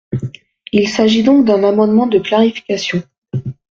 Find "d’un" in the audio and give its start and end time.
1.45-1.63